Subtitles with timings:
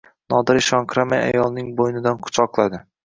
[0.33, 2.81] Nodira ishonqiramay ayolning bo`ynidan quchoqladi